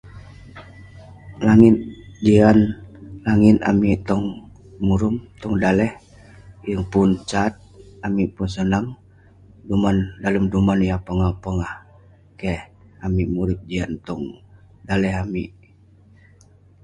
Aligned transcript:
langit 1.47 1.75
jian 2.25 2.57
langit 3.25 3.57
amik 3.69 3.95
tong 4.09 4.25
murum..tong 4.87 5.55
daleh..yeng 5.63 6.85
pun 6.91 7.09
sat, 7.29 7.53
amik 8.05 8.27
pun 8.35 8.47
sonang..dalem 8.55 10.45
duman 10.51 10.79
yah 10.89 10.99
pongah 11.07 11.33
pongah, 11.43 11.73
keh..amik 12.39 13.27
murip 13.35 13.59
jian 13.69 13.91
tong 14.07 14.23
daleh 14.87 15.13
amik. 15.23 15.51